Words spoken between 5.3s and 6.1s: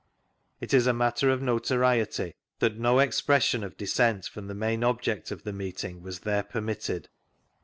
the meeting